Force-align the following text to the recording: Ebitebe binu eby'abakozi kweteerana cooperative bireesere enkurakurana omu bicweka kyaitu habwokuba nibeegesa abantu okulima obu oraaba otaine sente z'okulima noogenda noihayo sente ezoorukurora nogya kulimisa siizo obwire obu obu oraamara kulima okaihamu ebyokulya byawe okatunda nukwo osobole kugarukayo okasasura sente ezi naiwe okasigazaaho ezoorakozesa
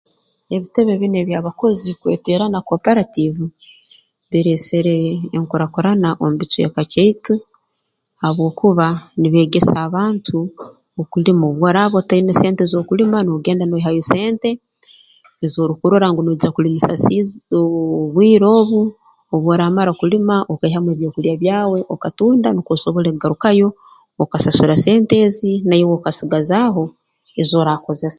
Ebitebe 0.55 0.93
binu 1.01 1.15
eby'abakozi 1.19 1.89
kweteerana 2.01 2.57
cooperative 2.67 3.41
bireesere 4.29 4.95
enkurakurana 5.37 6.09
omu 6.21 6.35
bicweka 6.39 6.81
kyaitu 6.91 7.33
habwokuba 8.21 8.87
nibeegesa 9.19 9.75
abantu 9.87 10.37
okulima 11.01 11.43
obu 11.49 11.61
oraaba 11.69 11.95
otaine 12.01 12.33
sente 12.41 12.63
z'okulima 12.71 13.17
noogenda 13.23 13.63
noihayo 13.67 14.03
sente 14.13 14.49
ezoorukurora 15.45 16.07
nogya 16.25 16.49
kulimisa 16.55 16.93
siizo 17.03 17.35
obwire 18.03 18.47
obu 18.59 18.79
obu 19.33 19.47
oraamara 19.53 19.91
kulima 19.99 20.35
okaihamu 20.53 20.89
ebyokulya 20.91 21.33
byawe 21.41 21.79
okatunda 21.93 22.47
nukwo 22.51 22.73
osobole 22.75 23.07
kugarukayo 23.13 23.67
okasasura 24.23 24.75
sente 24.85 25.15
ezi 25.25 25.51
naiwe 25.67 25.93
okasigazaaho 25.97 26.83
ezoorakozesa 27.41 28.09